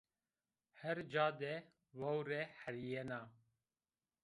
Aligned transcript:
Her 0.79 0.99
ca 1.11 1.25
de 1.39 1.53
vewre 1.97 2.41
helîyena 2.61 3.21